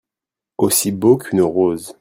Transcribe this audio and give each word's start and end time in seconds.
Aussi 0.57 0.91
beau 0.91 1.15
qu'une 1.17 1.43
rose. 1.43 1.89